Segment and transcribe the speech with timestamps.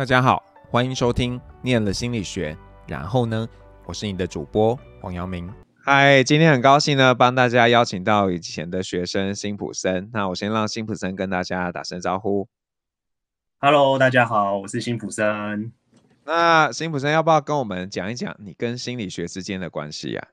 [0.00, 2.54] 大家好，欢迎收听《念了心理学》，
[2.88, 3.46] 然后呢，
[3.84, 5.52] 我是你的主播黄阳明。
[5.84, 10.08] 嗨，今天很高兴呢，帮大家邀请到以前的学生辛普森。
[10.14, 12.48] 那我先让辛普森跟大家打声招呼。
[13.58, 15.70] Hello，大家好，我是辛普森。
[16.24, 20.28] 那辛普森要不要跟我们讲一讲你跟心理学之间的关系呀？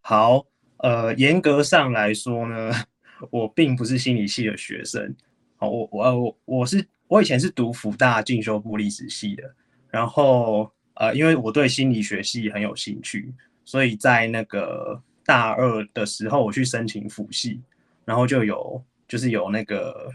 [0.00, 0.46] 好，
[0.78, 2.72] 呃，严格上来说呢，
[3.30, 5.14] 我并不是心理系的学生。
[5.58, 9.54] 好，我我我我是我以前是读辅大进修部历史系的，
[9.90, 13.34] 然后呃，因为我对心理学系很有兴趣。
[13.66, 17.60] 所以在那个大二的时候，我去申请辅系，
[18.06, 20.10] 然后就有就是有那个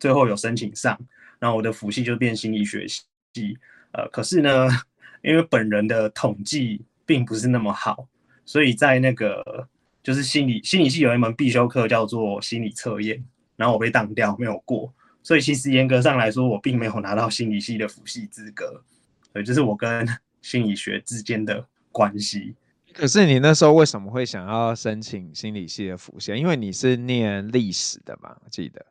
[0.00, 0.98] 最后有申请上，
[1.38, 3.58] 然后我的辅系就变心理学系。
[3.92, 4.68] 呃，可是呢，
[5.22, 8.08] 因为本人的统计并不是那么好，
[8.46, 9.68] 所以在那个
[10.02, 13.22] 就是心理心理系有一门必修课叫做心理测验，
[13.54, 14.90] 然后我被当掉没有过，
[15.22, 18.82] 所以其实严格上来说，我并没有拿到心理系的辅系资格。
[19.32, 20.08] 所以这是我跟
[20.40, 22.54] 心理学之间的关系。
[22.94, 26.34] 可是你那时候为什么会想要申请心理系的辅系？
[26.34, 28.84] 因为你是念历史的嘛，我记得。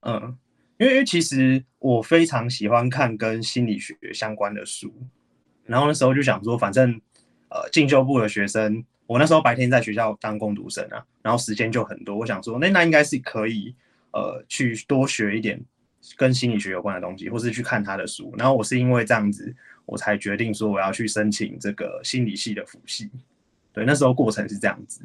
[0.00, 0.36] 嗯，
[0.76, 4.92] 因为其实我非常喜欢看跟心理学相关的书，
[5.64, 7.00] 然后那时候就想说，反正
[7.48, 13.74] 呃进修部的学生，我那时候白天在学校当工读生啊，然后时间就很多，我想说，那那应该是可以
[14.10, 15.58] 呃去多学一点
[16.16, 18.34] 跟心理学有关的东西，或是去看他的书。
[18.36, 19.54] 然后我是因为这样子，
[19.86, 23.10] 我才决定说我要去申请这个心理系的辅系。
[23.72, 25.00] 对，那时候过程是这样子。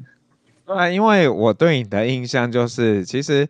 [0.65, 3.47] 对，因为我对你的印象就是，其实，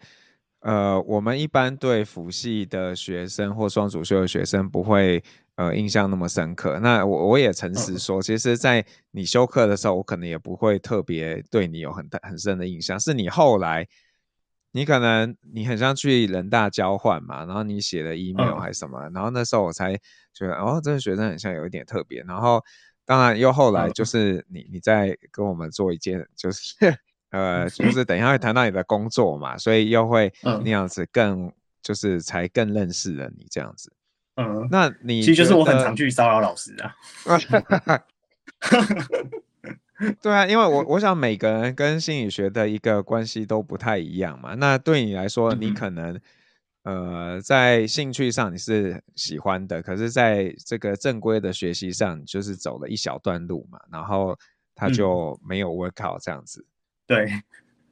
[0.62, 5.22] 呃，我们一般对辅系的学生或双主修的学生不会，
[5.56, 6.80] 呃，印象那么深刻。
[6.80, 12.98] 那我我也诚实说，其实，在你修课的时候，我可能也不会特别对你有很大很深的印象。
[12.98, 13.86] 是你后来，
[14.72, 19.96] 你可能你很像去人大交换嘛，然后你写的 email 还是什么，然后那时候我才
[20.34, 22.64] 觉得，哦，这个学生很像有一点特别，然后。
[23.06, 26.76] 当然，又后来就是你，你在跟我们做一件，就是
[27.32, 31.52] 呃，就是等一下会谈到你的工作嘛，所以又会那样子更，
[31.82, 33.92] 就是才更认识了你这样子。
[34.36, 36.96] 嗯，那你其实就是我很常去骚扰老师啊。
[40.22, 44.56] 对啊，因为我我想每个人跟心理学的一个关系都不太一样嘛。
[44.56, 46.20] 那对你来说，你可能。
[46.84, 54.36] 呃，在兴趣上你是喜欢的，可是在这个正规的学习上，就是走了一小段路嘛，然后
[54.74, 56.66] 他就没有 work out 这样子。
[57.08, 57.28] 嗯、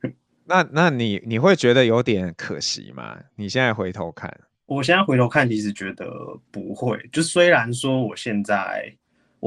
[0.01, 0.11] 对，
[0.47, 3.19] 那那你你会觉得有点可惜吗？
[3.35, 4.35] 你现在回头看，
[4.65, 6.09] 我现在回头看，其实觉得
[6.49, 6.97] 不会。
[7.11, 8.95] 就虽然说我现在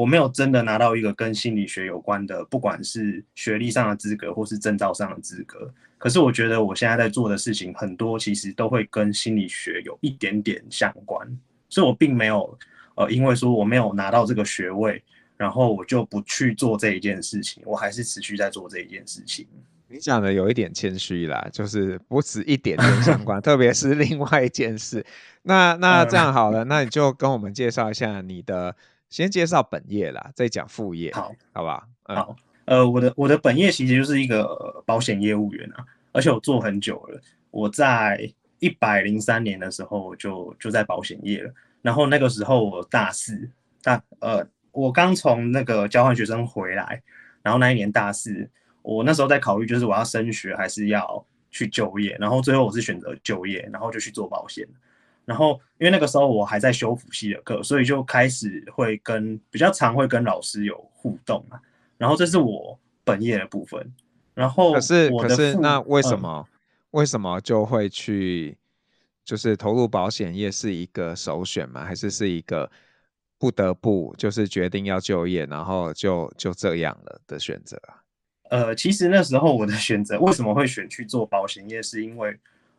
[0.00, 5.70] 我没有真的拿到一个跟心理学有关的，不管是学历上的资格或是证照上的资格。
[5.98, 11.28] 可是我觉得我现在在做的事情很多，其实都会跟心理学有一点点相关，
[11.68, 12.58] 所以我并没有
[12.94, 15.02] 呃，因为说我没有拿到这个学位，
[15.36, 19.46] 然后我就不去做这一件事情，我还是持续在做这一件事情。
[19.88, 25.04] 你讲的有一点谦虚啦，就是不止一点点相关， 特别是另外一件事。
[25.42, 28.74] 那那这样好了，那你就跟我们介绍一下你的，
[29.10, 31.86] 先介绍本业啦，再讲副业，好，好吧？
[32.04, 32.36] 嗯、好。
[32.66, 37.20] 呃，我的我的本业其实就是一个保险业务员啊，而且我做很久了。
[37.50, 43.50] 我在一百零三年的时候就就在保险业了，然后那个时候我大四，
[43.82, 47.02] 大呃，我刚从那个交换学生回来，
[47.42, 48.48] 然后那一年大四，
[48.82, 54.64] 我那时候在考虑就是我要升学还是要去就业，然后最后我是选择就业，然后就去做保险。
[55.24, 61.60] 然后因为那个时候我还在修辅系的课，所以就开始会跟比较常会跟老师有互动啊。
[61.96, 63.92] 然后这是我本业的部分，
[64.34, 66.58] 然后可是可是那为什么、嗯、
[66.92, 68.56] 为什么就会去
[69.24, 71.84] 就是投入保险业是一个首选吗？
[71.84, 72.70] 还是是一个
[73.38, 77.80] 不得不就是决定要就业，然后就就这样了的选择？
[78.50, 82.36] 呃，其实那时候我的选择为什么会选去做保险业，是因为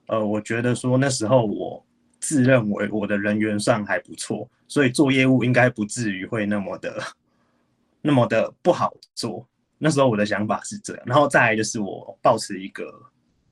[0.08, 1.86] 呃，我觉得说那时候我
[2.22, 6.98] 自认为我的人缘算还不错，所以做业务应该不至于会那么的。
[8.04, 9.48] 那么的不好做，
[9.78, 12.92] 那时候我的想法是这样，然后再来就是我保持一个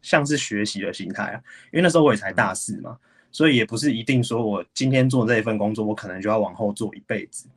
[0.01, 2.97] 像是学习的心态啊，因为那时候我也才大四嘛，
[3.31, 7.47] 所以也不是一定说我今天做这一份工作，我可能就要往后做一辈子，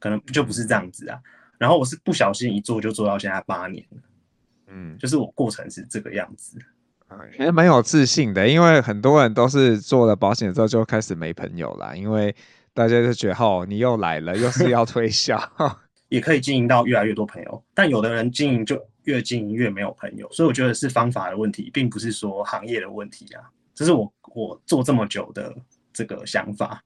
[0.00, 1.20] 可能就不是这样子啊。
[1.58, 3.98] 然后我是不小心一做就做到现在八年了，
[4.66, 6.58] 嗯，就是我过程是这个样子，
[7.38, 12.34] 也蛮有自信的，因为很多人都是做了保险之后就开始没朋友啦，因为
[12.74, 15.38] 大家就觉得哦，你又来了，又是要推销。
[16.08, 23.42] 也可以经营到越来越多朋友，但有的人经营就越经营越没有朋友，所以我觉得是方法的问题，并不是说行业的问题啊。
[23.74, 25.54] 这是我我做这么久的
[25.90, 26.82] 这个想法。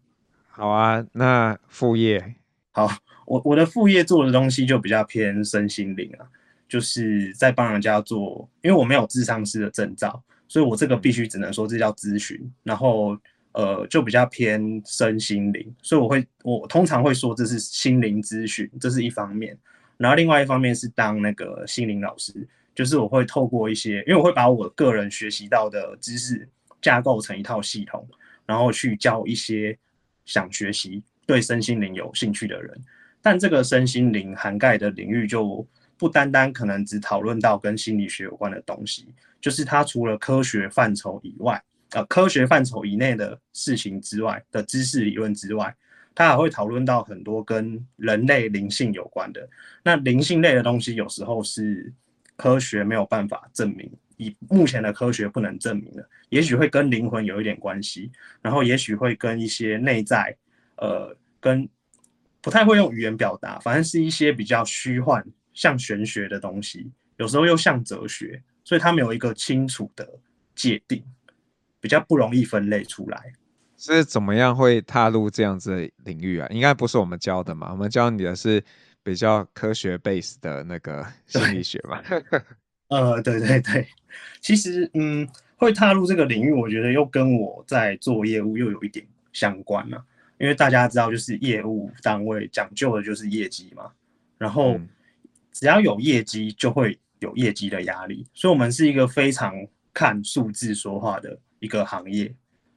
[0.47, 2.37] 好啊，那副业，
[2.71, 2.89] 好，
[3.27, 6.25] 我我的副业做的东西就比较偏身心灵啊，
[6.69, 13.19] 就是在帮人家做，因为我没有智商师的证照，所以我这个必须只能说这叫咨询，然后
[13.53, 19.57] 呃就比较偏身心灵，所以我会我通常会说这是心灵咨询，这是一方面，
[19.97, 26.49] 然后另外一方面是当那个心灵老师，就是我会透过一些，因为我会把我个人学习到的知识
[26.81, 28.09] 架构成一套系统。
[28.49, 29.77] 然后去教一些
[30.25, 32.81] 想学习、对身心灵有兴趣的人，
[33.21, 35.67] 但这个身心灵涵盖的领域就
[35.99, 39.09] 不单单可能只讨论到跟心理学有关的东西，
[39.41, 45.75] 就是它除了科学范畴以外，呃，科学范畴以内的事情之外的知识理论之外，
[46.15, 49.49] 它还会讨论到很多跟人类灵性有关的。
[49.83, 51.93] 那灵性类的东西有时候是
[52.37, 53.91] 科学没有办法证明。
[54.19, 58.11] 以目前的科学不能证明的，也许会跟灵魂有一点关系，
[58.41, 60.35] 然后也许会跟一些内在，
[60.79, 61.69] 呃，跟
[62.41, 65.23] 不太会用语言表达，反正是一些比较虚幻、
[65.57, 70.09] 像玄学的东西，有时候又像哲学，所以它没有一个清楚的
[70.55, 71.03] 界定，
[71.81, 73.33] 比较不容易分类出来。
[73.79, 76.47] 是怎么样会踏入这样子的领域啊？
[76.51, 77.73] 应该不是我们教的嘛？
[77.73, 78.63] 我们教你的是
[79.03, 82.01] 比较科学 base 的那个心理学嘛？
[82.89, 83.87] 呃，对对对，
[84.41, 90.05] 其实嗯，会踏入这个领域，我觉得又跟我在做业务又有一点相关了，
[90.39, 93.91] 因为大家知道，就是业务单位讲究的就是业绩嘛，
[94.39, 94.81] 然后
[95.57, 99.55] 只要有业绩，就会有业绩的压力，所以我们是一个非常
[99.95, 102.31] 看数字说话的一个行业，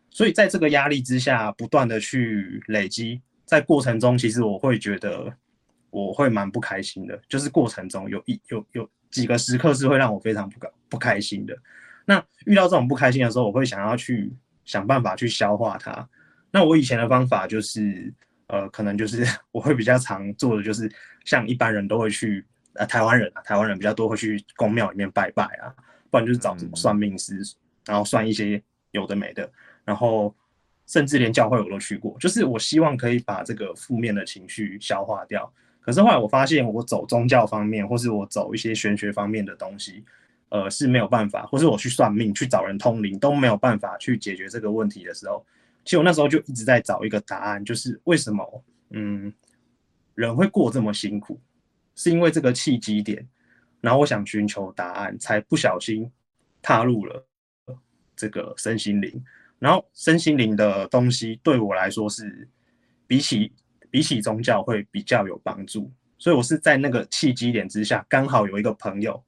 [0.09, 5.33] 所以在这个压力之下，不断的去累积，在过程中，其实我会觉得
[5.89, 8.89] 我会蛮不开心的，就是过程中有一有有。
[9.11, 11.57] 几个时刻是会让我非常不高不开心的。
[12.05, 14.31] 那遇到这种不开心的时候，我会想要去
[14.65, 16.07] 想办法去消化它。
[16.51, 18.13] 那我以前的方法就是，
[18.45, 20.87] 呃，可能就是 我会比较常做的，就是
[21.25, 22.45] 像一般人都会去，
[22.79, 25.67] 呃，台湾人啊，台湾人比较多会去公庙里面拜拜啊，
[26.09, 27.41] 不然就是找什么算命师，
[27.85, 29.51] 然后算一些有的没的，
[29.83, 30.33] 然后
[30.87, 35.51] 甚至连教会我都去过，就是我希望可以把这个负面的情绪消化掉。
[35.81, 40.05] 可是后来我发现，我走宗教方面，或是我走一些玄学方面的东西，
[40.47, 45.45] 呃，是没有办法，或是我去算命、去找人通灵都没有办法去解决这个问题的时候，
[45.83, 49.33] 其实我那时候就一直在找一个答案，就是为什么，嗯，
[50.15, 51.37] 人会过这么辛苦，
[51.99, 53.27] 是因为这个契机点，
[53.81, 56.09] 然后我想寻求答案，才不小心
[56.61, 57.27] 踏入了
[58.15, 59.23] 这个身心灵，
[59.59, 62.47] 然后身心灵的东西对我来说是
[63.05, 63.51] 比起。
[63.91, 69.19] 比起宗教会比较有帮助，所以我是在那个契机点之下，刚好有一个朋友，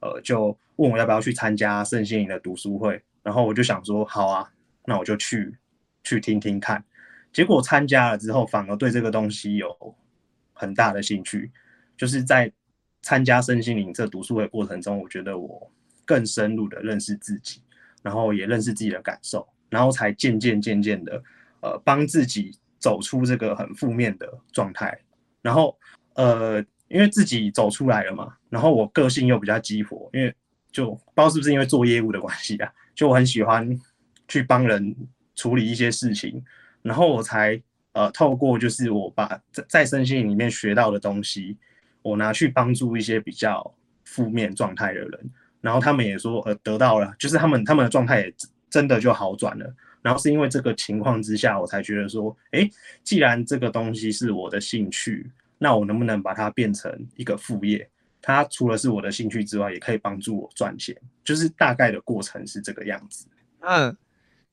[0.00, 4.50] 呃，就问我要不要去参加身心灵的读书会，然后我就想说，好啊，
[4.86, 5.56] 那我就去
[6.02, 6.84] 去听听看。
[7.32, 9.94] 结果参加了之后，反而对这个东西有
[10.52, 11.52] 很大的兴趣，
[11.98, 12.50] 就是在
[13.02, 15.70] 参加身心灵这读书会过程中，我觉得我
[16.06, 17.60] 更深入的认识自己，
[18.02, 21.22] 然后也认识自己的感受，然后才渐渐渐渐的，
[21.60, 22.56] 呃，帮自己。
[22.80, 24.96] 走出这个很负面的状态，
[25.42, 25.76] 然后
[26.14, 30.32] 呃，因为自己走出来了嘛，然后我个性又比较激活，因为
[30.70, 33.68] 就不知道是不是因为做业务的关系啊，就我很喜欢
[34.28, 34.94] 去帮人
[35.34, 36.40] 处理一些事情，
[36.80, 37.60] 然后我才
[37.94, 41.56] 呃透过就是我把在在身心里面学到的东西，
[42.02, 43.74] 我拿去帮助一些比较
[44.04, 48.34] 负面状态的人，然后他们也说呃得到了，就是他们他们的状态也
[48.70, 49.74] 真的就好转了。
[50.00, 52.68] 然后是因为这个情况之下，我才觉得说，哎，
[53.02, 55.28] 既然这个东西是我的兴趣，
[55.58, 57.88] 那我能不能把它变成一个副业？
[58.22, 60.96] 它除了是我的兴趣之外，也可以帮助我赚钱。
[61.24, 63.26] 就是大概的过程是这个样子。
[63.60, 63.94] 那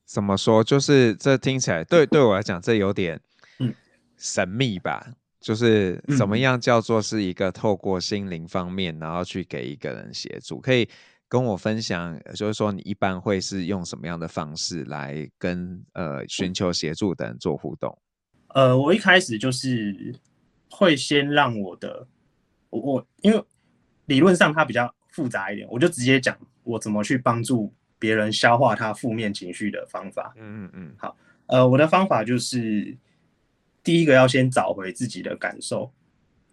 [0.03, 0.63] 怎么说？
[0.63, 3.21] 就是这听起来对对我来讲，这有点
[3.59, 3.73] 嗯
[4.17, 5.05] 神秘吧？
[5.07, 10.89] 嗯、就是怎么样叫做是一个透过心灵方面，然后去给一个人协助，可以。
[11.27, 17.97] 跟我分享，就是说你一般会是用什么样的方式来跟呃寻求协助的人做互动？
[18.49, 20.15] 呃，我一开始就是
[20.69, 22.07] 会先让我的
[22.69, 23.43] 我我因为
[24.05, 30.31] 理论上它比较复杂一点，我就直接讲我怎么去帮助别人消化他负面情绪的方法。
[30.37, 30.95] 嗯嗯嗯。
[30.95, 32.95] 好，呃，我的方法就是
[33.85, 35.93] 第一个要先找回自己的感受，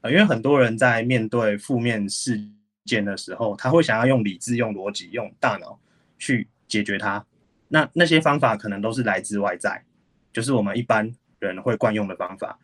[0.02, 2.38] 呃，因为很多人在面对负面事
[2.84, 5.80] 件的时候，他会想要用理智、用逻辑、用大脑
[6.18, 7.24] 去解决它。
[7.68, 9.82] 那那些方法可能都是来自外在，
[10.30, 12.58] 就是我们一般人会惯用的方法。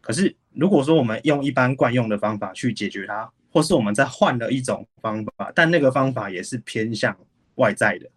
[0.00, 7.14] 可是如果说我们用一般惯用的方法去解决它，或是我们再换了一种方法，但那个方法也是偏向
[7.56, 8.10] 外在的，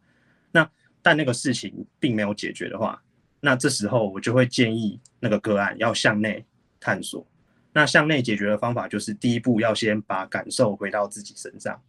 [0.52, 0.70] 那
[1.02, 3.04] 但那个事情并没有解决的话，
[3.48, 6.44] 那这时候我就会建议那个个案要向内
[6.82, 7.26] 探索。
[7.72, 11.82] 那向内解决的方法就是第一步要先把感受回到自己身上。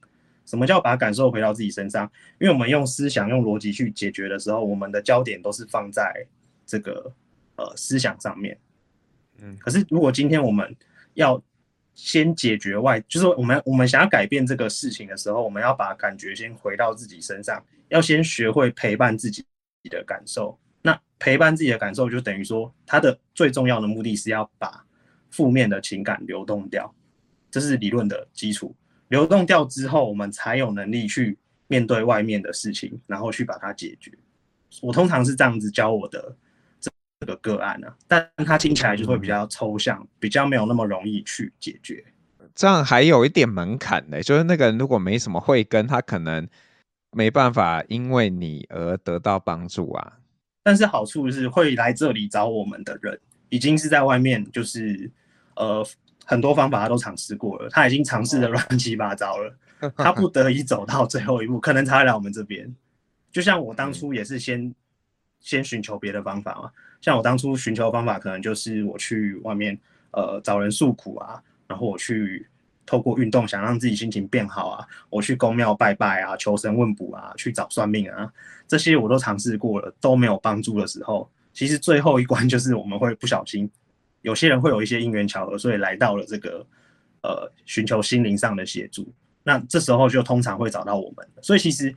[0.47, 2.09] 什么叫把感受回到自己身上？
[2.41, 6.25] 因为我们用思想、用逻辑去解决的时候，我们的焦点都是放在
[6.65, 7.13] 这个
[7.57, 8.57] 呃思想上面。
[9.41, 10.77] 嗯，可是如果今天我们
[11.15, 11.43] 要
[11.97, 19.45] 先解决外，就是我们我们想要改变这个事情的时候，我们要把感觉先回到自己身上，要先学会陪伴自己
[19.91, 20.57] 的感受。
[20.83, 24.85] 那陪伴自己的感受，就等于说，它的最重要的目的是要把
[25.31, 26.95] 负面的情感流动掉，
[27.51, 28.75] 这是理论的基础。
[29.09, 34.13] 流动掉之后，我们才有能力去面对外面的事情，然后去把它解决。
[34.83, 36.37] 我通常是这样子教我的
[36.79, 36.91] 这
[37.27, 42.05] 个个案呢、啊，但它听起来就会比较抽象，比较没有那么容易去解决。
[42.55, 46.47] 这样还有一点门槛的，就是那个人如果没什么慧根，他可能
[47.13, 50.19] 没办法因为你而得到帮助啊。
[50.69, 55.11] 但是好处是会来这里找我们的人，已经是在外面，就是
[55.57, 55.83] 呃。
[56.31, 59.57] 很多方法他都尝试过了，他已经尝试的乱七八糟了，
[59.97, 62.77] 他不得已走到最后一步，可能才会来我们这边。
[63.33, 64.75] 就像我当初也是先
[65.41, 66.71] 先寻求别的方法嘛，
[67.01, 72.47] 像我当初寻求的方法，可能就是我去外面呃找人诉苦啊，然后我去
[72.89, 78.33] 透过运动想让自己心情变好啊，我去宫庙拜拜啊，求神问卜啊，去找算命啊，
[78.67, 83.71] 这些我都尝试过了，都没有帮助的时候，其实最后一关就是我们会不小心。
[84.23, 86.67] 有些人会有一些因缘巧合，所以来到了这个
[87.23, 89.07] 呃寻求心灵上的协助。
[89.43, 91.29] 那这时候就通常会找到我们。
[91.43, 91.95] 所以其实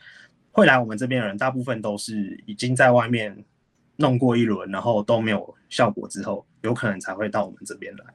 [0.51, 3.43] 会来我们这边的人，大部分都是已经在外面
[3.95, 8.05] 弄过一轮，然后都没有效果之后，有可能才会到我们这边来。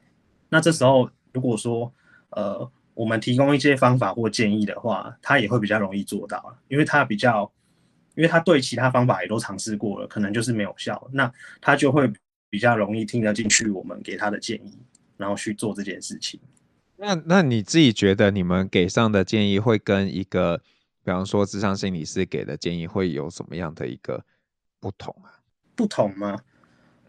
[0.49, 1.91] 那这时候如果说
[2.31, 7.51] 呃我们提供一些方法或建议的话，他也会比较容易做到，因为他比较，
[8.15, 11.31] 因为他对其他方法也都尝试过了，可能就是没有效，那
[11.61, 12.11] 他就会。
[12.49, 14.79] 比较容易听得进去我们给他的建议，
[15.17, 16.39] 然后去做这件事情。
[16.95, 20.57] 那那你自己觉得你们给上的建议会跟一个，
[21.03, 24.23] 比方说智商心理师给的建议会有什么样的一个
[24.79, 25.43] 不同啊？
[25.75, 26.39] 不同吗？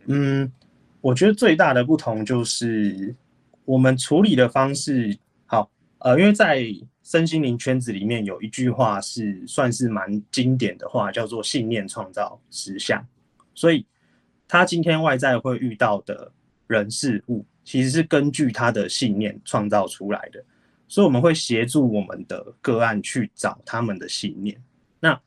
[0.06, 0.52] 嗯，
[1.00, 3.14] 我觉得最大的不同就是
[3.68, 5.18] 我们处理的方式。
[5.44, 6.64] 好，呃，因为在
[7.02, 13.06] 身心灵圈子里面有一句话是算是蛮经典的话，叫做“信念创造实相”，
[13.54, 13.86] 所以。
[14.50, 16.32] 他今天外在会遇到的
[16.68, 20.42] 人事物，其实是根据他的信念创造出来的，
[20.86, 24.58] 所以我们会协助我们的个案去找他们的信念。
[25.00, 25.20] 那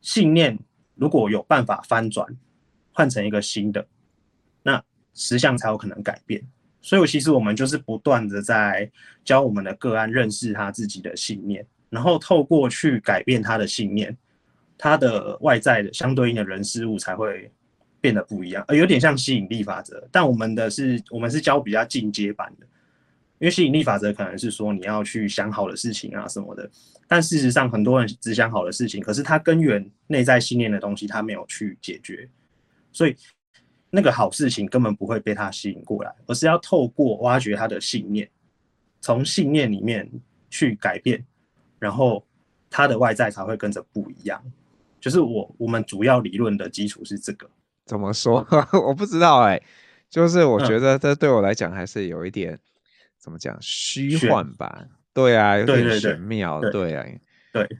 [0.00, 0.58] 信念
[0.94, 2.26] 如果有办法翻转，
[2.90, 3.86] 换成一个新的，
[4.62, 6.42] 那实相才有可能改变。
[6.84, 8.88] 所以其实我们就是不断的在
[9.24, 14.16] 教我们的个案认识他自己的信念，然后透过去改变他的信念，
[14.78, 17.50] 他的外在的相对应的人事物才会。
[18.04, 22.66] 变得不一样，呃，有点像吸引力法则，但我们的是，我们是教比较进阶版的，
[23.38, 26.70] 因为吸引力法则可能是说你要去想好的事情啊什么的，
[27.08, 32.28] 但事实上很多人只想好的事情，可是他根源内在信念的东西他没有去解决，
[32.92, 33.16] 所以
[33.94, 38.28] 那个好事情根本不会被他吸引过来，而是要透过挖掘他的信念，
[39.00, 40.10] 从信念里面
[40.50, 41.24] 去改变，
[41.78, 42.26] 然后
[42.68, 44.42] 他的外在才会跟着不一样。
[45.00, 47.48] 就是我我们主要理论的基础是这个。
[47.86, 48.44] 怎么说？
[48.84, 49.62] 我不知道哎、欸，
[50.10, 52.60] 就是我觉得这对我来讲还是有一点、嗯、
[53.18, 54.86] 怎么讲虚幻吧？
[55.12, 56.60] 对啊，有点玄妙。
[56.60, 57.06] 对，对，对，对啊，
[57.52, 57.78] 对。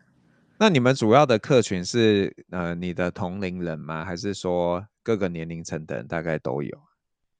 [0.58, 4.04] 那你们主要的客群是呃你的同龄人吗？
[4.04, 6.76] 还是说各个年龄层的人大概都有？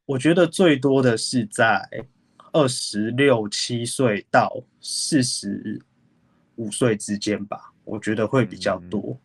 [0.06, 1.82] 我觉得最多的是在
[2.52, 5.80] 二十六七岁到四十
[6.54, 9.00] 五岁之间吧，我觉得会比较多。
[9.08, 9.18] 嗯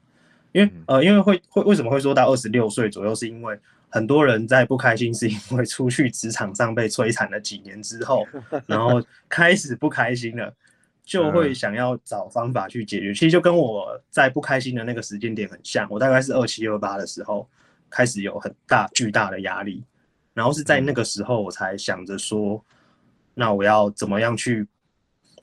[0.52, 3.14] 因为呃，因为会会为什么会说到二十六岁左右？
[3.14, 3.56] 是因为
[3.88, 8.26] 很多人在不开心，是因为出去职场上被摧残了几年之后，
[8.66, 10.52] 然后开始不开心了，
[11.04, 13.14] 就会想要找方法去解决。
[13.14, 17.48] 其实就跟我在不开心的那个时间点很像，我大概是二七二八的时候
[17.90, 19.84] 开始有很大巨大的压力，
[20.34, 22.64] 然后是在那个时候我才想着说，
[23.34, 24.68] 那我要怎么样去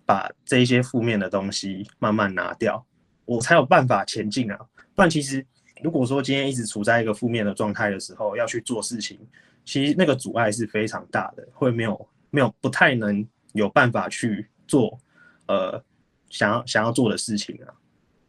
[0.05, 2.85] 把这一些负面的东西慢慢拿掉，
[3.25, 4.59] 我才有办法前进啊。
[4.95, 5.45] 不然，其实
[5.83, 9.19] 如果说今天一直处在一个负面的状态的时候，要去做事情，
[9.65, 14.99] 其实那个阻碍是非常大的，会没有没有不太能有办法去做，
[15.47, 15.83] 呃，
[16.31, 17.75] 想要想要做的事情啊。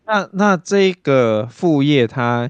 [0.06, 2.50] 那那这个副业它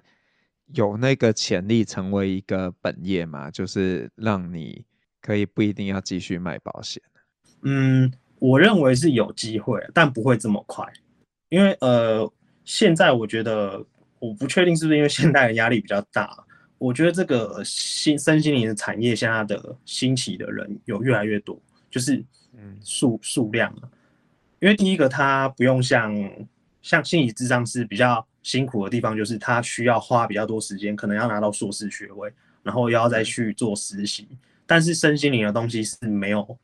[0.73, 3.49] 有那个潜力成为一个本业吗？
[3.51, 4.85] 就是让你
[5.21, 7.01] 可以不一定要继续卖保险。
[7.63, 10.85] 嗯，我认为是有机会，但不会这么快，
[11.49, 12.31] 因为呃，
[12.63, 13.85] 现在我觉得。
[14.19, 16.43] 我不确定是不是因为现代的压力比较大，
[16.79, 21.55] 我觉得这个新身心灵的产业现在的兴起的人有越来越多，
[21.91, 23.85] 就是嗯数数量啊，
[24.59, 26.11] 因为第一个它不用像
[26.81, 32.31] 像心理智商是比较辛苦的地方，就是他需要花比较多时间，可能要拿到硕士学位，
[32.63, 34.27] 然后要再去做实习。
[34.65, 36.57] 但是身心灵的东西是没有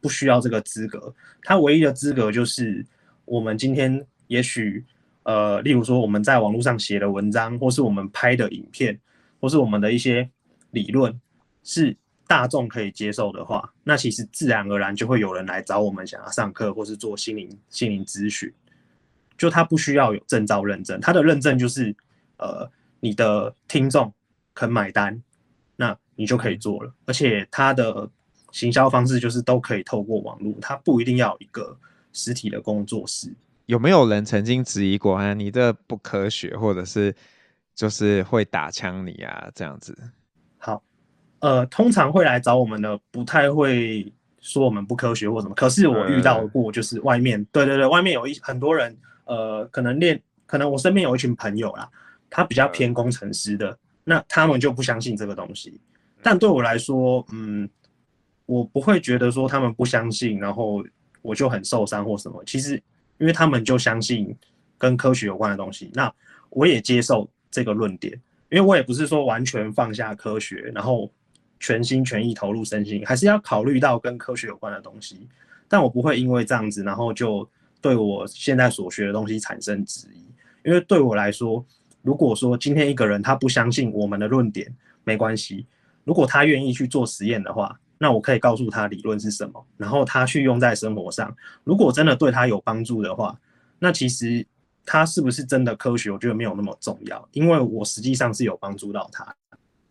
[0.00, 2.86] 不需要这个资格，他唯一的资格就是
[3.24, 4.84] 我们今天也许
[5.22, 8.98] 呃，例如说我们在网络上写的文章，或是我们拍的影片。
[9.42, 10.28] 或是我们的一些
[10.72, 11.18] 理论
[11.64, 11.96] 是
[12.26, 18.52] 大众可以接受的话，那其实自然而然就会有人来找我们想要上课或是做心灵心灵咨询。
[19.40, 21.96] 就他不需要有证照认证，他的认证就是
[22.36, 22.70] 呃
[23.00, 24.12] 你的听众
[24.54, 25.20] 肯买单，
[25.76, 26.92] 那你就可以做了。
[27.06, 28.08] 而且他的
[28.52, 31.76] 行销方式就是都可以透过网络，他不一定要有一个
[32.12, 33.34] 实体的工作室。
[33.66, 35.34] 有没有人曾经质疑过啊？
[35.34, 37.14] 你这不科学，或者是？
[37.72, 39.96] 就是会打枪你啊，这样子。
[40.58, 40.82] 好，
[41.38, 45.54] 呃，通常会来找我们的，不太会说我们不科学或什么。
[45.54, 48.94] 可是我遇到过，就是外面，对对对，外面有一很多人，
[49.30, 51.88] 呃，可能练，可能我身边有一群朋友啦，
[52.28, 55.80] 他比较偏工程师的，那他们就不相信这个东西。
[56.22, 57.68] 但对我来说，嗯，
[58.46, 60.84] 我不会觉得说他们不相信，然后
[61.22, 62.42] 我就很受伤或什么。
[62.44, 62.74] 其实，
[63.18, 64.36] 因为他们就相信
[64.76, 66.12] 跟科学有关的东西，那
[66.50, 67.30] 我也接受。
[67.52, 68.12] 这个论点，
[68.48, 71.10] 因为我也不是说完全放下科学，然后
[71.58, 75.26] 全心全意投入身心，还是要考虑到跟科学有关的东西。
[75.66, 77.44] 但我不会因为这样子，然后就
[77.80, 80.24] 对我现在所学的东西产生质疑。
[80.64, 81.64] 因为对我来说，
[82.02, 85.66] 如果说今天一个人他不相信我们的论点，没关系。
[86.04, 91.34] 如果他愿意去做实验的话，那我可以告诉他理论是什么，然后他去用在生活上。
[91.64, 93.38] 如果真的对他有帮助的话，
[93.78, 94.46] 那其实。
[94.86, 96.10] 他是不是真的科学？
[96.10, 99.32] 我觉得没有那么重要，因为我实际上是有帮助到他。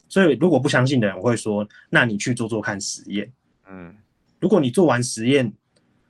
[0.09, 3.31] 所以如果不相信的人，我会说：那你去做做看实验。
[3.69, 3.95] 嗯，
[4.41, 5.53] 如果你做完实验，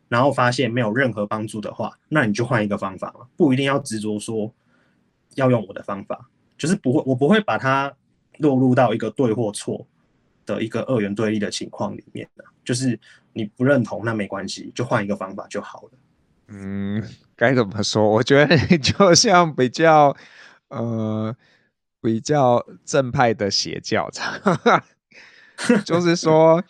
[0.10, 4.54] 然后发现没有任何帮助的话，那你就换一个方法了，不一定要执着说
[5.36, 7.94] 要用我的方法，就是不会，我不会把它
[8.40, 9.88] 落入到一个对或错
[10.46, 12.44] 的一个二元对立的情况里面的。
[12.66, 13.00] 就是
[13.32, 15.92] 你不认同，那没关系，就换一个方法就好了。
[16.50, 17.02] 嗯。
[17.40, 18.06] 该怎么说？
[18.06, 20.14] 我觉得 就像比较
[20.68, 21.34] 呃
[22.02, 24.10] 比较正派的邪教，
[25.86, 26.62] 就是说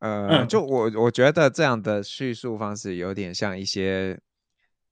[0.00, 0.60] 呃，就。
[0.62, 4.20] 我我觉得这样的叙述方式有点像一些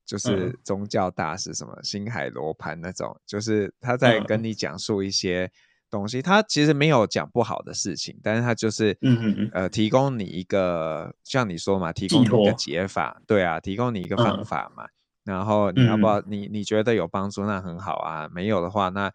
[0.06, 0.58] 就是。
[0.64, 4.54] 宗教大师，什么星海罗盘那种，就是他在跟你。
[4.54, 5.50] 讲述一些。
[5.90, 14.44] 东西，他其实没有讲不好的事情，但是他就是，嗯嗯嗯，呃，提供你一个，像你说嘛，提供你一个解法，对啊，提供你一个方。
[14.44, 14.92] 法嘛，嗯、
[15.24, 19.10] 然后你要不要，你你觉得有帮助，那很好啊，没有的话，那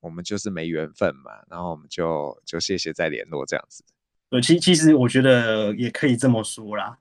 [0.00, 3.84] 我们就是没缘分嘛，然后我们就就谢谢再联络这样子。
[4.34, 6.98] 对，其其实我觉得也可以这么说啦，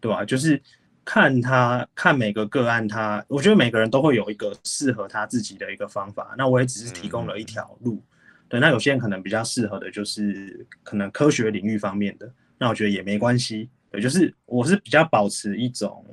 [0.00, 0.24] 对吧？
[0.24, 0.62] 就是
[1.04, 7.94] 看他看每个个案他，他我觉得每个人都会有一个适合他自己的一个方法，那我也只是提供了一条路。
[7.94, 8.02] 嗯
[8.48, 13.68] 对，那有些人可能比较适合的就是可能科学领域方面的，那我觉得也没关系。
[13.90, 16.06] 对，就是我是比较保持一种，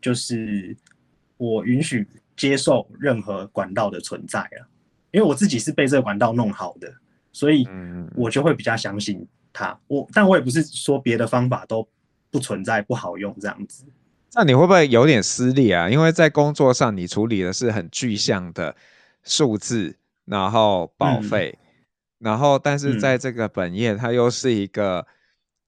[0.00, 0.76] 就是
[1.36, 2.04] 我允许
[2.36, 4.66] 接受任何管道的存在啊，
[5.12, 6.92] 因为我自己是被这个管道弄好的，
[7.32, 7.64] 所以
[8.16, 9.78] 我就会比较相信它。
[9.86, 11.88] 我，但我也不是说别的方法都
[12.30, 13.84] 不存在不好用这样子。
[14.34, 15.88] 那你会不会有点私利啊？
[15.90, 18.76] 因为在工作上你处理的是很具象的
[19.22, 19.96] 数字。
[20.24, 21.66] 然后保费，嗯、
[22.20, 25.04] 然后但是在这个本业，它又是一个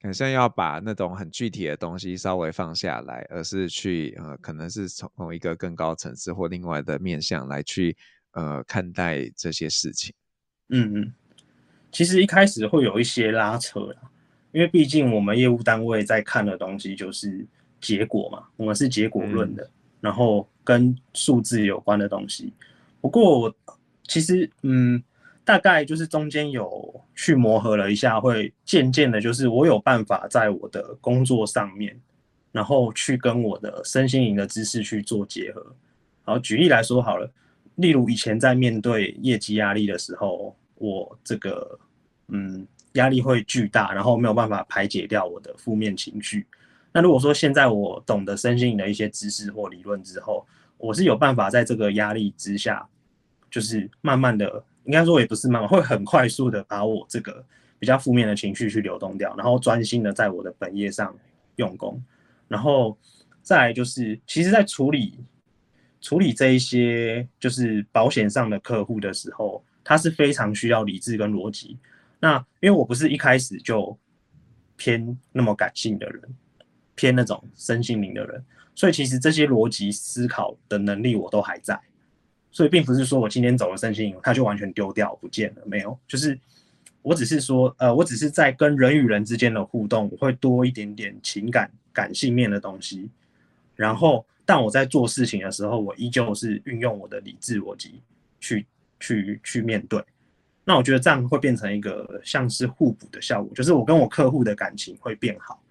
[0.01, 7.97] 好像要把那种很具体的东西稍微放下来，而是去呃，可能是从一个更高层次或另外的面向来去
[8.31, 10.15] 呃看待这些事情。
[10.69, 11.13] 嗯嗯，
[11.95, 13.97] 其实一开始会有一些拉扯啦，
[14.53, 17.47] 因为毕竟我们业务单位在看的东西就是
[17.81, 19.71] 结果嘛，我们是结果论的，嗯、
[20.03, 22.53] 然后跟数字有关的东西。
[23.01, 23.55] 不过我。
[24.07, 25.03] 其实，嗯，
[25.47, 31.99] 大概就是中间有去磨合了一下，会渐渐的，就是我有办法在我的工作上面，
[32.53, 35.75] 然后去跟我的身心灵的知识去做结合。
[36.23, 37.33] 好，举例来说好了，
[37.77, 41.81] 例如以前在面对业绩压力的时候，我这个，
[42.29, 46.47] 嗯，压力会巨大，然后没有办法排解掉我的负面情绪。
[46.93, 50.47] 那如果说现在我懂得身心灵的一些知识或理论之后，
[50.79, 52.89] 我是有办法在这个压力之下。
[53.51, 57.47] 就是慢慢的，应该说也不是慢慢，会很快速的把我这个
[57.79, 61.17] 比较负面的情绪去流动掉，然后专心的在我的本业上
[61.55, 62.03] 用功，
[62.49, 62.99] 然后
[63.43, 65.21] 再来就是，其实在处理
[66.01, 71.79] 处理这一些就是保险上的客户的时候，它是非常需要理智跟逻辑。
[72.21, 73.99] 那因为我不是一开始就
[74.77, 76.23] 偏那么感性的人，
[76.95, 81.79] 偏那种身心灵的人，所以其实这些逻辑思考的能力我都还在。
[82.51, 86.39] 所以并不是说我今天走了身心灵，它就完全丢掉不见了，没有，就是
[87.03, 93.11] 我只是说，呃，我只是在跟人与人之间的互动，我会多一点点情感感性面的东西。
[93.75, 98.01] 然后，但我在做事情的时候，我依旧是运用我的理智逻辑
[98.39, 98.65] 去
[99.01, 100.01] 去去面对。
[100.65, 105.63] 那我觉得这样会变成一个像是互补的效果，就是我跟我客户的感情会变好，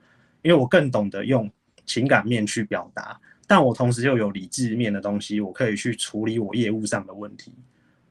[0.44, 1.50] 因为我更懂得用
[1.86, 7.52] 情感面去表达，但我同时又有理智面的东西，我可以去处理我业务上的问题。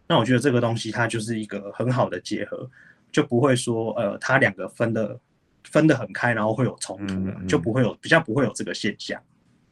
[0.09, 2.69] 那我觉得这个东西它就是一个很好的结合，
[3.11, 5.19] 就不会说呃，它两个分的
[5.65, 9.23] 分得很开，然后会有冲突，嗯嗯，就不会有比较不会有这个现象。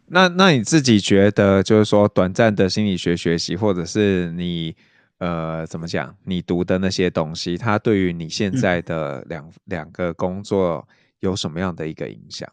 [0.07, 4.75] 那那你自己觉得，就是说短暂的心理学学习，或者是你
[5.21, 10.87] 呃怎么讲，你读的那些东西，它对于你现在的两、嗯、两个工作
[11.21, 12.47] 有什么样的一个影响？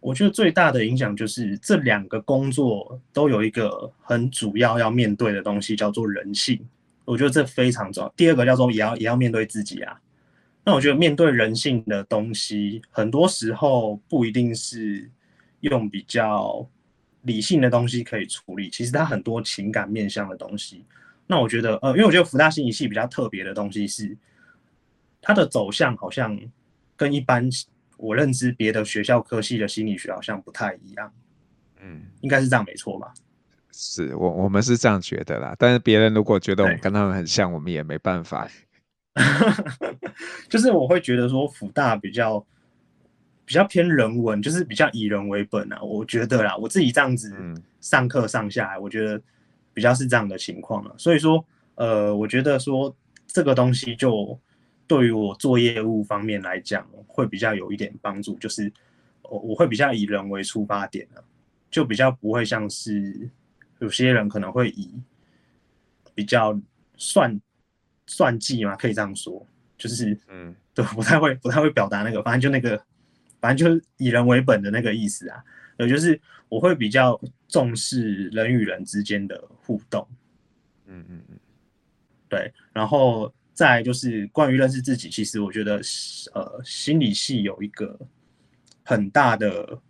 [0.00, 6.64] 我觉得最大的影响就是这两个工作都有一个很主要要面对的东西，叫做人性。
[7.04, 8.12] 我觉得这非常重要。
[8.16, 10.00] 第二个叫做也要也要面对自己啊。
[10.64, 15.10] 那我觉得面对人性的东西，很多时候不一定是
[15.60, 16.66] 用比较。
[17.24, 20.84] 理性的东西可以处理，其实它很多情感面向的东西。
[21.26, 24.16] 那我觉得，呃，因为我觉得福大心理系比较特别的东西是，
[25.20, 26.38] 它的走向好像
[26.96, 27.48] 跟一般
[27.96, 31.12] 我认知别的学校科系的心理学好像不太一样。
[31.80, 33.12] 嗯，应该是这样没错吧？
[33.72, 38.48] 是我我们是这样觉得啦，但是别人如果觉得我们跟他们很像，我们也没办法。
[40.48, 42.44] 就是我会觉得说福大比较。
[43.44, 47.36] 比较偏人文，就是比较以人为本啊，我觉得啦，我自己这样子
[47.80, 49.20] 上课上下来，我觉得
[49.72, 50.94] 比较是这样的情况了。
[50.98, 52.94] 所以说，呃，我觉得说
[53.26, 54.38] 这个东西就
[54.86, 58.72] 对于我做业务方面来讲，会比较有一点帮助，就是
[59.22, 61.22] 我我会比较以人为出发点的，
[61.70, 63.30] 就比较不会像是
[63.80, 64.92] 有些人可能会以
[66.14, 66.58] 比较
[66.96, 67.40] 算
[68.06, 72.82] 算计嘛，可以这样说，就是嗯，对，不太会不太会表达那个，反正就那个。
[73.40, 75.42] 反正就是以人为本的那个意思啊，
[75.78, 80.06] 也就是我会比较重视人与人之间的互动，
[80.86, 81.38] 嗯嗯嗯，
[82.28, 85.80] 对，然后再就是关于认识自己，其实我觉得
[86.34, 87.98] 呃心理系有一个
[88.84, 89.80] 很大的，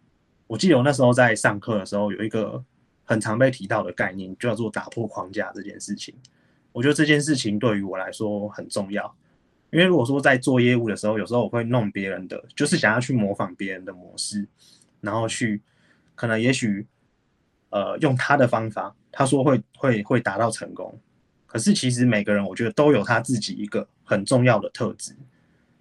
[0.46, 2.64] 我记得我那时候在上课的时候有一个
[3.04, 6.14] 很常被提到的概念，就叫做打破框架这件事情，
[6.72, 9.14] 我觉得这件事情对于我来说很重要。
[9.70, 14.46] 因为如果说在做业务的时候，有时候我会弄别人的，就是想要去模仿别人的模式，
[15.00, 15.62] 然后去
[16.14, 16.86] 可能也许
[17.70, 20.98] 呃用他的方法，他说会会会达到成功，
[21.46, 25.14] 可是其实每个人我觉得都有他自己一个很重要的特质，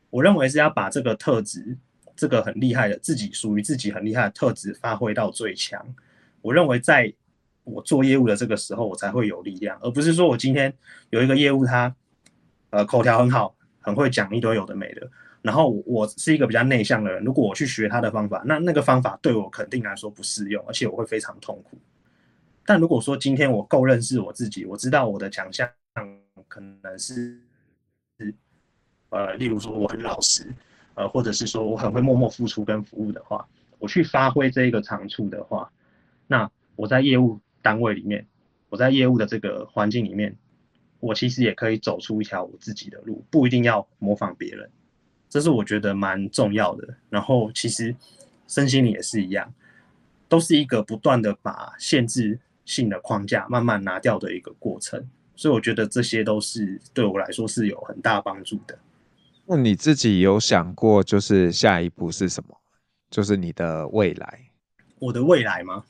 [0.10, 1.78] 我认为是要把这个特质，
[2.16, 5.96] 这个很厉害的自己属于自己很厉害的特质发挥到最强。
[6.42, 7.14] 我认为在
[7.64, 10.74] 我做业务的这个时候，我才会有力量，而不是说我今天
[11.10, 11.96] 有一个业务他
[12.72, 13.56] 呃口条很好。
[13.84, 15.10] 很会讲一堆有的没的，
[15.42, 21.78] 然后我是一个比较内向的人，如果我去学他的方法，那那个方法对我肯定来说不适用，而且我会非常痛苦。
[22.66, 25.70] 但如果说今天我够认识我自己，我知道我的强项
[26.48, 27.42] 可能是，
[29.10, 30.46] 呃，例如说我很老实，
[30.94, 33.48] 呃，或者是说我很会默默付出跟服务的话，
[33.80, 35.72] 我去发挥这一个长处的话，
[36.28, 38.28] 那我在业务单位里面，
[38.70, 40.36] 我在业务的这个环境里面。
[41.04, 44.70] 我其实也可以走出一条我自己的路，不一定要模仿别人，
[45.32, 46.88] 这是我觉得蛮重要的。
[47.10, 47.96] 然后其实
[48.48, 49.52] 身心灵也是一样，
[50.28, 55.10] 都是一个不断的把限制性的框架慢慢拿掉的一个过程。
[55.36, 58.78] 所以我觉得这些都是对我来说是有很大帮助的。
[59.46, 62.58] 那你自己有想过，就是下一步是什么？
[63.10, 64.40] 就是你的未来？
[65.00, 65.86] 我的未来吗？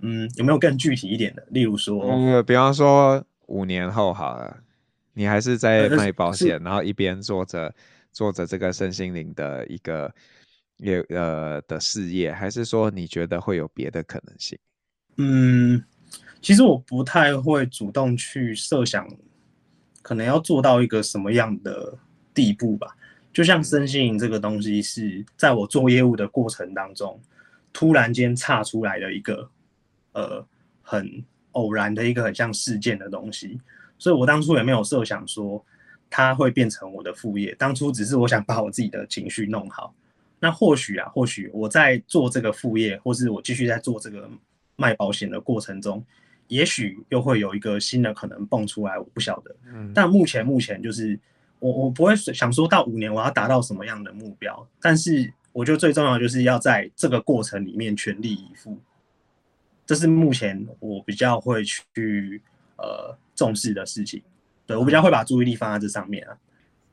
[0.00, 1.46] 嗯，有没有更具体一点的？
[1.50, 3.24] 例如说，嗯，比方说。
[3.48, 4.56] 五年后好了，
[5.12, 7.72] 你还是在卖保险，然后一边做着
[8.16, 10.10] 做着这个身心灵的一个
[10.78, 14.58] 业呃的事业，还是说你觉得会有别的可能性？
[15.18, 15.84] 嗯，
[16.40, 19.06] 其实我不太会主动去设想，
[20.00, 21.98] 可能要做到一个什么样的
[22.32, 22.96] 地步吧。
[23.34, 27.20] 就像身心灵这个东西，是在我做业务的过程当中，
[27.70, 29.50] 突然间岔出来的一个
[30.12, 30.46] 呃
[30.80, 31.22] 很。
[31.52, 33.58] 偶然的一个很像事件的东西，
[33.96, 35.64] 所以我当初也没有设想说
[36.08, 37.54] 它会变成我的副业。
[37.58, 39.94] 当初只是我想把我自己的情绪弄好。
[40.38, 44.28] 那或许啊，或许我在做这个副业，或是我继续在做这个
[44.76, 46.04] 卖保险的过程中，
[46.48, 49.56] 也许又会有一个新的可能蹦出来，我不晓得。
[49.66, 51.18] 嗯，但目前目前就是
[51.58, 58.78] 我我不会想说到五年我要达到什么样的目标，但是我觉得最重要就是要在这个过程里面全力以赴，
[59.86, 62.42] 这是目前我比较会去
[62.76, 64.22] 呃重视的事情。
[64.66, 66.36] 对，我比较会把注意力放在这上面啊。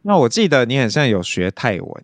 [0.03, 2.03] 那我记得你好像有学泰文。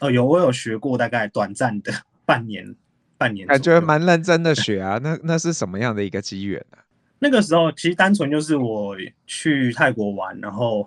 [0.00, 1.92] 哦，有，我有学过，大概短暂的
[2.24, 2.74] 半年，
[3.16, 4.98] 半年，感觉蛮认真的学啊。
[5.02, 6.78] 那那是什么样的一个机缘呢？
[7.18, 8.94] 那个时候其实单纯就是我
[9.26, 10.86] 去泰国玩，然后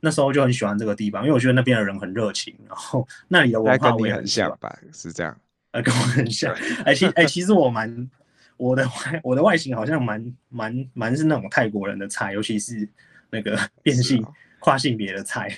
[0.00, 5.34] 那时候就很喜欢这个地方，因为我觉得那边的人很热情，然后那里的文化我也很，很像吧，是这样。
[5.72, 6.54] 呃，跟我很像。
[6.84, 8.10] 哎，其哎，其实我蛮
[8.58, 12.86] 我的外我的外形好像蛮蛮蛮是那种泰国人的菜，尤其是
[13.30, 15.48] 那个变性、哦、跨性别的菜。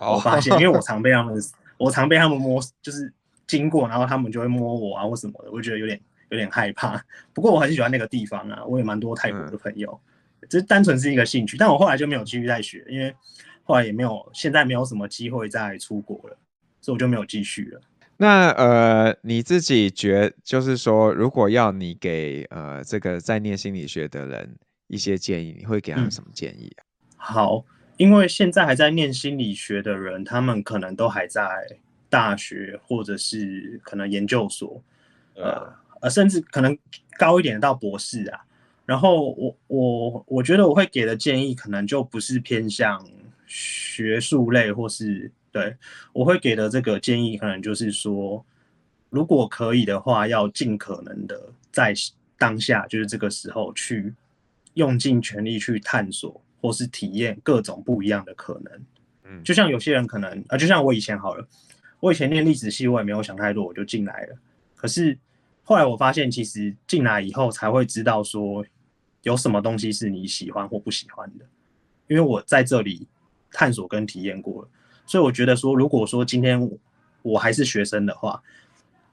[0.00, 1.34] 哦、我发现，因为我常被他们。
[1.78, 3.14] 我常被他们摸，就是
[3.46, 7.00] 经过，然后他们就会摸我啊，或什么的，我觉得有点有点害怕。
[7.32, 9.96] 不过我很喜欢那个地方啊，我也蛮多泰国的朋友，
[10.48, 11.56] 这、嗯、单纯是一个兴趣。
[11.56, 13.14] 但我后来就没有继续再学，因为
[13.62, 16.36] 后来也没有，现在没有什么机会再出国了，
[16.80, 17.80] 所以我就没有继续了。
[18.16, 24.56] 那呃，你自己觉就是说，如果要你给呃这个在念心理学的人
[24.88, 26.82] 一些建议，你会给他们什么建议啊？
[27.18, 27.64] 嗯、好。
[27.98, 31.66] 因为现在还在念心理学的人，他们可能都还在
[32.08, 34.80] 大学或者是可能研究所，
[35.34, 36.78] 呃呃，甚至可能
[37.18, 38.40] 高一点到博士啊。
[38.86, 43.04] 然后我我我觉得我会给的建议，可能就不是偏向
[43.48, 45.76] 学术类，或是对
[46.12, 48.46] 我会给的这个建议，可能就是说，
[49.10, 51.92] 如果可以的话，要尽可能的在
[52.38, 54.14] 当下，就是这个时候去
[54.74, 56.40] 用尽全力去探索。
[56.60, 58.86] 或是体验各种不一样的可能，
[59.24, 61.46] 嗯，就像有些人可能啊，就像我以前好了，
[62.00, 64.36] 我以前念历史系，我也没有想太多，我就进来了。
[64.74, 65.16] 可是
[65.64, 68.64] 后来我发现，其实进来以后才会知道说，
[69.22, 71.44] 有什么东西是你喜欢或不喜欢的，
[72.06, 73.06] 因为我在这里
[73.52, 74.68] 探索跟体验过了，
[75.06, 76.70] 所以我觉得说，如果说今天
[77.22, 78.42] 我还是学生的话，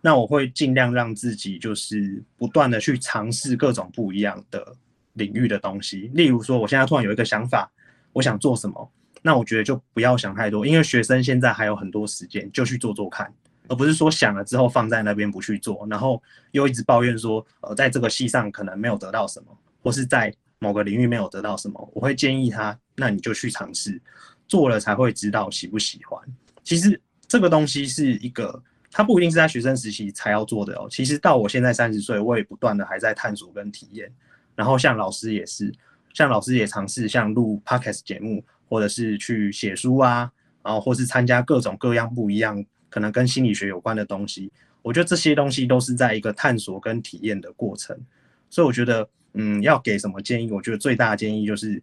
[0.01, 4.75] 那我会尽量让自己就是不断的去尝试各种不一样的。
[5.15, 7.69] 领域的东西，例如说，我现在突然有一个想法，
[8.13, 13.33] 我想做什么，那我觉得就不要想太多，因为学生现在还有很多时间，就去做做看，
[13.67, 21.91] 而不是说想了之后放在那边不去做，然后又一直抱怨说，呃，在这个系上可能没有得到什么，或是在某个领域没有得到什么。
[21.93, 24.01] 我会建议他，那你就去尝试，
[24.47, 26.21] 做了才会知道喜不喜欢。
[26.63, 30.87] 其实这个东西是一个，它不一定是在学生时期才要做的哦。
[30.89, 34.11] 其实到我现在三十岁，我也不断的还在探索跟体验。
[34.55, 35.73] 然后像老师也是，
[36.13, 40.31] 像老师也尝试像录 podcast 节目，或者是去写书啊，
[40.63, 44.51] 然后或是参加各种各样不一样，可能跟心理学有关的东西。
[44.81, 47.99] 我觉得这些东西都是在一个探索跟体验的过程。
[48.49, 50.51] 所以我觉得，嗯，要给什么建议？
[50.51, 51.81] 我觉得最大的建议就是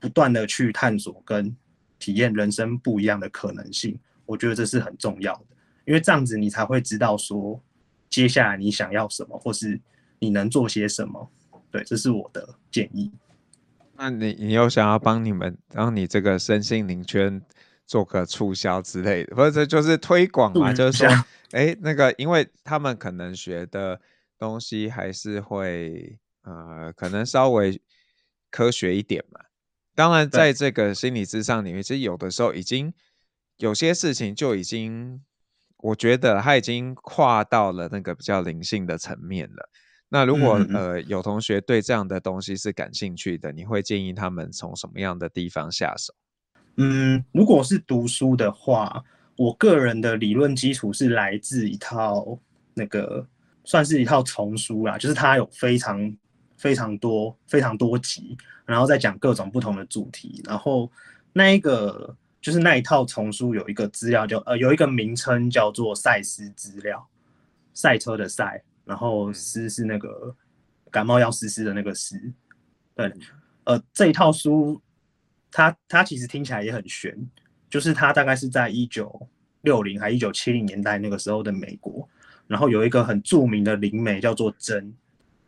[0.00, 1.54] 不断的去探索跟
[1.98, 3.96] 体验人生不一样的可能性。
[4.26, 5.44] 我觉得这是很重要的，
[5.84, 7.62] 因为这样子你才会知道说
[8.08, 9.78] 接下来你想要什么，或是
[10.18, 11.30] 你能做些什么。
[11.74, 13.10] 对，这是我的建议。
[13.96, 17.42] 那你你有想要帮你们，让你这个身心灵圈
[17.84, 20.72] 做个促销之类的，或者就是推广嘛？
[20.72, 21.08] 就是说，
[21.50, 24.00] 哎，那个，因为他们可能学的
[24.38, 27.80] 东西还是会呃，可能稍微
[28.52, 29.40] 科学一点嘛。
[29.96, 32.94] 当然，在这个心理咨商里面，其实有的时候已经
[33.56, 35.20] 有些事情就已经，
[35.78, 39.68] 我觉得他已经跨到了那个比较灵性的层面了。
[40.10, 46.14] 那如果、嗯、呃有同学对这样的东西是感兴趣的，你会建议他们从什么样的地方下手？
[46.76, 49.02] 嗯，如果是读书的话，
[49.36, 52.38] 我个人的理论基础是来自一套
[52.74, 53.26] 那个
[53.64, 56.16] 算是一套丛书啦，就是它有非常
[56.56, 60.88] 非常多非常多集，然后再讲各种不同的主题，然后
[61.32, 67.08] 那一个就是那一套丛书有一个资料叫呃有一个名称叫做赛斯资料，
[67.72, 68.62] 赛车的赛。
[68.84, 70.34] 然后诗是那个
[70.90, 72.32] 感冒药斯斯的那个诗，
[72.94, 73.12] 对，
[73.64, 74.80] 呃，这一套书，
[75.50, 77.16] 它它其实听起来也很悬，
[77.70, 79.28] 就是它大概是在一九
[79.62, 82.08] 六零还一九七零年代那个时候的美国，
[82.46, 84.94] 然后有一个很著名的灵媒叫做珍，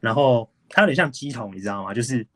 [0.01, 1.93] 然后它有点像鸡桶，你知道吗？
[1.93, 2.27] 就是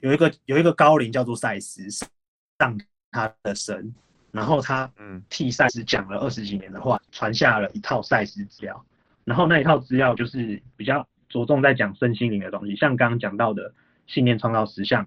[0.00, 3.94] 有一个有一个高龄叫做赛斯上他的神，
[4.32, 8.84] 然后他嗯替赛斯讲了二十几年的话，传下了一套赛斯资料。
[9.30, 13.72] 然后那一套资料就是比较着重在讲身心灵的东西，像刚刚讲到的
[14.08, 15.06] 信念创造实相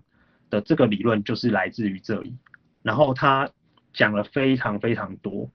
[0.50, 2.38] 的这个理论就是来自于这里。
[2.84, 3.50] 然后他
[3.92, 5.50] 讲了非常非常多，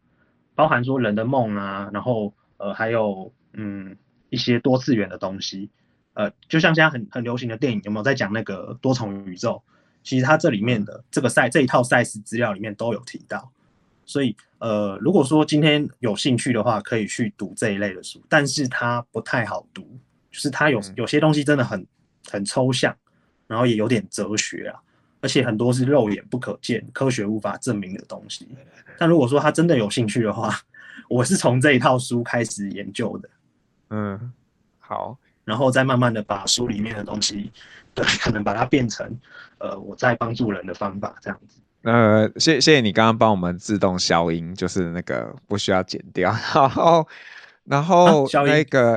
[0.54, 3.96] 包含说人的梦啊，然后呃还有嗯
[4.28, 5.70] 一些多次元的东西，
[6.12, 9.62] 呃，就像现在很很流行的电影，有没有在讲那个多重宇宙？
[10.02, 13.50] 其实它这里面的这个赛这一套赛事资料里面都有提到。
[14.08, 19.82] 所以，呃，如果说今天有兴趣的话，可以去读这一类的书，但是它不太好读，
[20.32, 21.86] 就是它有有些东西真的很
[22.30, 22.96] 很抽象，
[23.46, 24.80] 然后也有点哲学啊，
[25.20, 28.48] 而且很多是肉眼不可见、科学无法证明的东西。
[28.96, 30.58] 但如果说他真的有兴趣的话，
[31.10, 33.28] 我是从这一套书开始研究的。
[33.90, 34.32] 嗯，
[34.78, 37.52] 好，然后再慢慢的把书里面的东西，
[37.94, 39.14] 对，可能把它变成，
[39.58, 41.60] 呃，我在帮助人的方法这样子。
[41.82, 46.30] 呃，谢谢谢你刚刚帮我们自动消音，就是那个不需要剪掉。
[46.52, 47.08] 然后，
[47.64, 48.96] 然后那个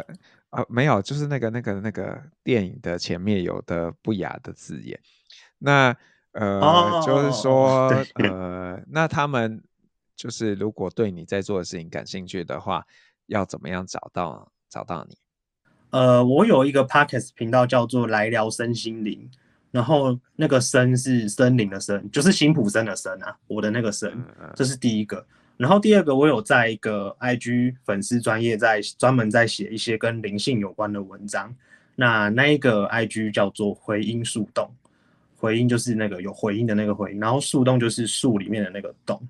[0.50, 5.00] 啊，呃，没有，就是那个那个那个电影的前面有的不雅的字眼。
[5.60, 5.96] 那
[6.32, 9.62] 呃，哦，就是说呃，那他们
[10.16, 12.86] 就是如果对你在做的事情感兴趣的话，
[13.28, 15.18] 要怎么样找到找到你？
[15.92, 19.30] 呃，我有一个 Podcast 频道叫做来聊身心灵。
[19.72, 24.12] 然后那个森是森林的森，就是辛普森的森啊，我的那个森，
[24.54, 25.26] 这是第一个。
[25.56, 31.56] 然后第二个，我有在一个 IG 粉丝专业在专门在写一些跟灵性有关的文章。
[31.96, 34.70] 那那一个 IG 叫做回音树洞，
[35.38, 39.22] 回音就是那个有回音的那个回音，然后树洞就是树里面的那个洞，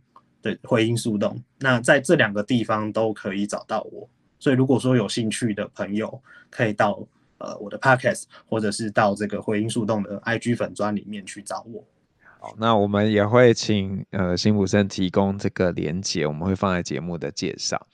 [0.41, 1.39] 对，回音树洞。
[1.60, 6.99] 那在这两个地方都可以找到我，所以如果说有兴趣的朋友可以到。
[7.41, 11.84] 呃，我的 podcast，或者是到这个回音树洞的 IG 粉专里面去找我。
[12.39, 17.86] 好，那我们也会请呃辛普森提供这个连接，我们会放在节目的介绍。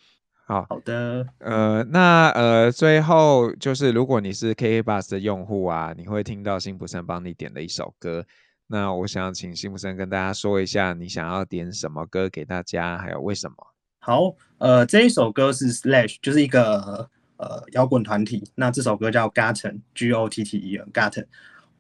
[0.46, 1.26] 好，好的。
[1.40, 8.26] 呃，那呃最后就是如果你是 KK Bus 的用户啊，你会听到辛普森帮你点的一首歌。
[8.68, 13.56] 那我想请辛普森跟大家说一下，你想要点什么歌给大家，还有为什么？
[14.00, 17.10] 好，呃，这一首歌是 Slash，就是一个。
[17.38, 21.26] 呃，摇滚团体，那这首歌叫 Gotten，G O T T E N Gotten。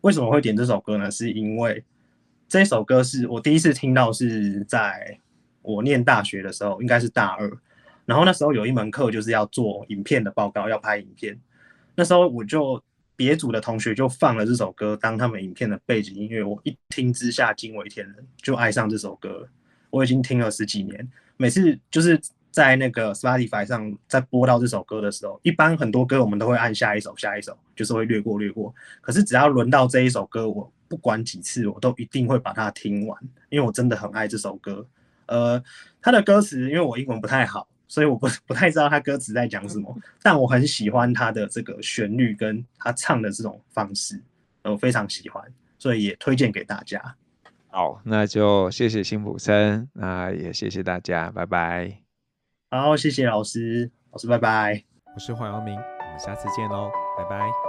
[0.01, 1.09] 为什么会点这首歌呢？
[1.09, 1.83] 是因为
[2.47, 5.19] 这首歌是我第一次听到，是在
[5.63, 7.51] 我念大学的时候，应该是大二。
[8.05, 11.35] 然后那时候有一门课就是要做影片的报告，要拍影片。
[11.95, 12.79] 那时候我就
[13.15, 19.49] 别组的同学就放了这首歌当他们影片的背景音乐，我一听之下惊为天人，就爱上这首歌。
[19.89, 22.21] 我已经听了十几年，每次就是。
[22.57, 28.73] 在那个 Spotify 上，在播到这首歌的时候，一般很多歌我们都会按下一首，下一首就是会略过略过。
[28.99, 33.15] 可是只要轮到这一首歌，我不管几次，我都一定会把它听完，
[33.49, 34.83] 因为我真的很爱这首歌。
[35.27, 35.63] 呃，
[36.01, 44.19] 它的歌词，因为我英文不太好，所以我不 不太知道它歌词在讲什么，但我很喜欢它的这个旋律跟它唱的这种方式，
[44.63, 45.43] 我非常喜欢，
[45.77, 47.15] 所以也推荐给大家。
[47.69, 52.06] 好，那就谢谢辛普森，那也谢谢大家，拜拜。
[52.69, 54.83] 好，谢谢老师，老师拜拜。
[55.15, 57.66] 我是黄阳明，我们下次见喽，拜拜。